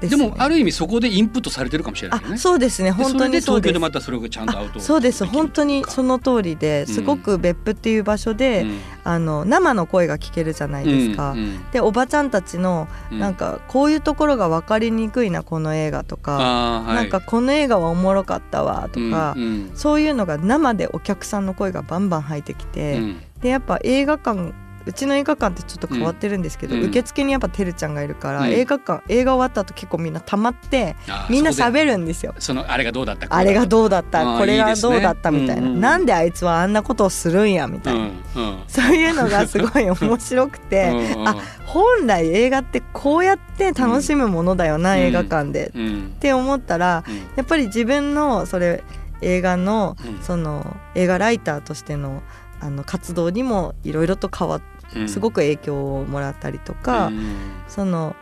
[0.02, 0.10] うん。
[0.10, 2.36] でもある意味そこでインプットされてるかもしれないよね。
[2.36, 2.86] あそうですね。
[2.86, 5.26] で本当それで東京でまたそれをちゃんとアウトそうです。
[5.26, 8.66] 本当にそのの通りですごく別府っていう場所で、
[9.04, 11.36] あの生の声が聞けるじゃないですか。
[11.72, 19.72] でおばちゃんたちのなんかこういうところが分かりにくいなこの映画とか、なんかこの映画はおもろかったわとか、うん。
[19.76, 24.54] そういうのが生でお客さんの声がバンバン入ってきて、うんでやっぱ映画館
[24.88, 26.84] うちの映画館ってちょっと変わってるんですけど、うん。
[26.84, 28.52] 受付にやっぱてるちゃんがいるから、うん。
[28.52, 30.96] 映画館映画終わった後結構みんな溜まって
[31.28, 32.36] みんな喋るんですよ。
[32.38, 35.32] そのあれがどうだったあれがどうだっあたーこれがどうだった？
[35.32, 37.66] みたいな、うんうんなんであいつはあんなことをするんや？
[37.68, 38.12] みたいな、うんう
[38.58, 38.64] ん。
[38.68, 40.92] そういうのがすごい面白くて、
[41.26, 45.00] あ本来映画ってこうやって楽しむものだよな、うん。
[45.00, 46.16] 映画館で、っうん。
[46.20, 47.16] て思ったらうん。
[47.36, 48.84] やっぱり自分のそれ
[49.22, 50.22] 映画のうん。
[50.22, 52.22] その映画ライターとしての
[52.66, 54.62] あの活動にもいろいろと変わっ
[54.96, 55.10] うん。
[55.10, 57.36] すごく影響をもらったりとか、うん。
[57.68, 58.16] その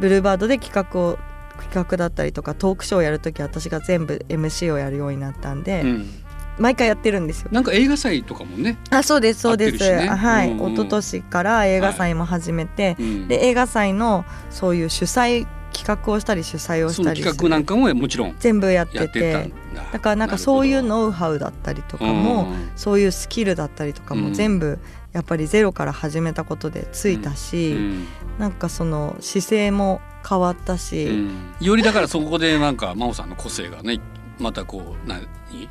[0.00, 1.18] ブルーバードで企画を
[1.62, 6.10] 企画だったりとかトークショーをやるとき私が全部 MC をやるようになったんで、うん。
[6.58, 7.50] 毎回やってるんですよ。
[7.52, 10.08] なんか映画祭とかもね、あそうですそうです、ね。
[10.08, 10.60] はい、うん。
[10.60, 10.72] うん。
[10.72, 13.28] 一昨年から映画祭も始めて、うん。
[13.28, 19.52] で映画祭のそういう主催企画をしたり主催をしたり企画なんかももちろん全部やってて。
[19.74, 19.82] だ。
[19.92, 24.34] だからなんかそういうノウハウだったりとかも、うんそういうスキルだったりとかもうん。
[24.34, 24.78] 全部
[25.12, 28.06] やっぱりゼロから始めたことでついたし、うん。
[28.38, 31.54] なんかその姿勢も変わったし、うん。
[31.60, 34.00] よりだからそこでなんか真央さんの個性がね
[34.38, 35.20] またこうな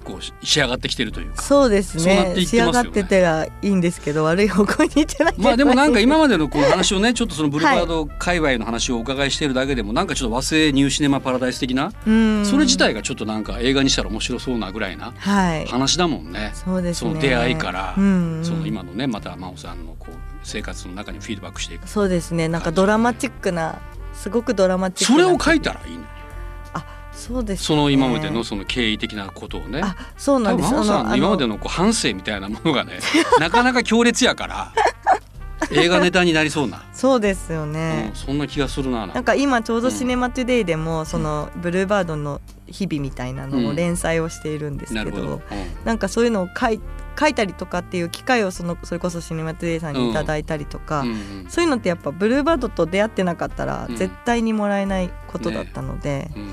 [0.03, 1.41] こうし仕上がってきてるというか。
[1.41, 2.35] そうですね。
[2.45, 12.45] 仕上がってたらいいんですけど悪い方向に行ってなければまあでもなんか今までのこの話をね ちょっとそのブルーバード界隈の話をお伺いしているだけでもなんかちょっと和製ニューシネマパラダイス的なうん。
[12.45, 15.65] それ自体がちょっとなんか映画にしたら面白そうなぐらいなはい。
[15.67, 16.51] 話だもんね。
[16.53, 17.09] そうですね。
[17.11, 21.87] その出会いからその今のねまた真央さんのこう生活の中にフィードバックしていく。
[21.87, 22.47] そうですね。
[22.47, 23.79] なんかドラマチックな
[24.13, 26.03] すごくドラマチックなそれを書いたらいいの
[27.15, 29.81] そうです、ね、その今までのその経緯的なことをね。
[29.83, 30.69] あそうなんです。
[30.69, 32.99] 多分真央さんの今までのこう反省みたいなものがね
[33.39, 34.73] なかなか強烈やから
[35.71, 39.35] 映画ネタになりそうな、そうですようねん、、そんな気がするななんか。
[39.35, 45.41] 今ちょうど「シネマトゥデイ」でも、そのブルーバードの日々みたいなのを連載をしているんですけど,、なるほど、
[45.85, 46.79] なんかそういうのを書い
[47.17, 53.95] 書いたりとかっていう機会をそのそれこそ「シネマトゥデイ」さんにいただいたりとか、うんうんそういうのってやっぱブルーバードと出会ってなかったらうん。
[53.95, 56.49] 絶対にもらえないことだったので、うん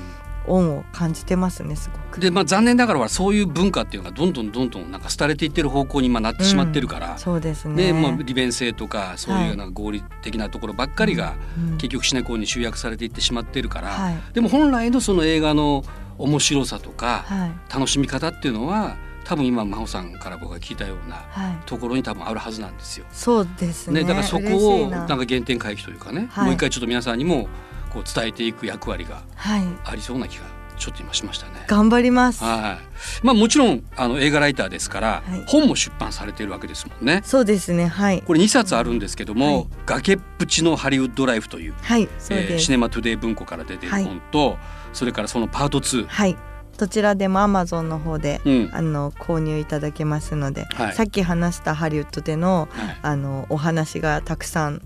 [0.47, 2.19] 恩を感じてますねすごく。
[2.19, 7.87] でまあ残念ながらそういう文化っていうのがどんどんどんどんなんか廃れていってる方向に今なってしまってるから、そうですね。
[7.87, 15.83] でまあ利便性とかそういうなんか合理的なところばっかりがうん結局シネコンに集約されていってしまってるから、はいでも本来のその映画の
[16.17, 21.57] 面白さとかはい楽しみ方っていうのは多分今真帆さんから僕が聞いたようなはい。
[21.65, 23.05] ところに多分あるはずなんですよ。
[23.11, 24.01] そうですね。
[24.01, 27.47] ね、だからそこをいななんか原点回帰というかね、はいもう一回ちょっと皆さんにも
[27.93, 29.63] こう伝えていく役割がはい。
[29.85, 30.45] ありそうな気が
[30.77, 31.65] ちょっと今しましたね。
[31.67, 32.43] 頑張ります。
[32.43, 32.79] は
[33.21, 33.25] い。
[33.25, 37.21] まあもちろんあの映画ライターですから、はい本も出版されているわけですもんね。
[37.23, 37.87] そうですね。
[37.87, 38.21] はい。
[38.23, 42.09] これ2冊あるんですけども、はい崖っぷちのハリウッドライフという、はい。
[42.19, 42.37] そう。
[42.37, 44.57] えーシネマトゥデイ文庫から出ている本と、
[44.93, 46.35] それからそのパート2、はい。
[46.75, 54.81] どちらでもアマゾンの方で、うんあの購入いただけますので、はいさっき話したハリウッドでのはいあのお話がたくさん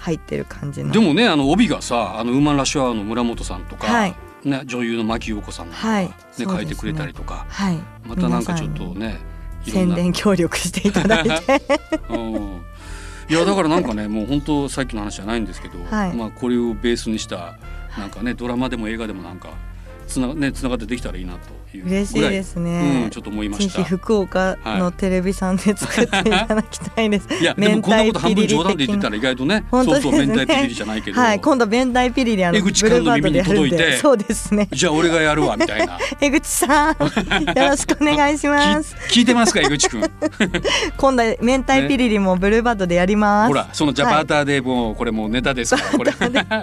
[0.00, 0.90] 入ってる感じの。
[0.90, 4.14] でもねあの帯がさあのウーマンラッシュアワーの村本さんとか、はい。
[4.42, 6.06] ね、女優の牧陽子さんが、はい。
[6.06, 7.46] ね書いてくれたりとか。
[7.48, 7.78] はい。
[8.06, 9.18] またなんかちょっとね
[9.66, 11.62] 宣伝協力していただいて。
[12.08, 12.62] うん。
[13.28, 16.14] いやだからなんかねもう本当さっきの話じゃないんですけど、はい。
[16.14, 17.58] まあこれをベースにした
[17.98, 19.50] なんかねドラマでも映画でもなんか
[20.10, 23.02] つな,、ね、つながってできたらいいなという嬉しいですね。
[23.04, 23.88] うん、ちょっと思いまぜしたひ。
[23.88, 27.28] 福岡のテレビさんで作っていただきたいです。
[27.40, 34.68] いやでもこんなこと半分冗談で言ってたらら意外とね本当そうそう明太ピリリじゃないけど、はい、今度明太ピリリあの江口監の耳に届いてそうですね。
[34.72, 36.96] じゃあ俺がやるわみたいな 江口さん、よ
[37.56, 38.94] ろしくお願いします。
[39.10, 40.00] 聞聞いてますか江口くん
[40.96, 43.48] 今度明太ピリリもブルーバードでやります。
[43.48, 46.12] ほらそのジャパーターでもうこれもうネタですからこれ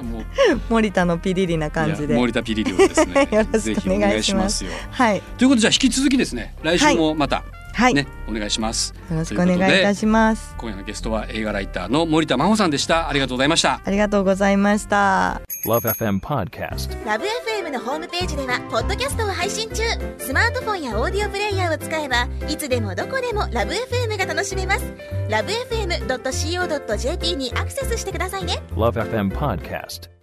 [0.02, 0.26] もう
[0.70, 2.16] 森田のピリリな感じで。
[2.16, 4.88] 森田ピリリをですねよろしぜくお願ひお願いいしまします。
[4.92, 7.44] はい、ということでじゃあ引き続きですね来週もまた
[7.78, 8.96] はい、ね、お願いします。
[9.12, 10.56] よろしくお願いいたします。
[10.58, 13.08] 今夜のゲストは映画ライターの森田真帆さんでした。
[13.08, 13.82] ありがとうございました。
[13.86, 15.42] ありがとうございました。
[15.68, 17.06] Love FM Podcast.
[17.06, 19.84] ラブ f m のホームページではポッドキャストを配信中
[20.18, 24.94] スマートフォンやオーディオプレイヤーを使えばいつでもどこでもラブ f m が楽しめます
[25.30, 30.17] ラブ FM.co.jp にアクセスしてくださいね Love FM Podcast.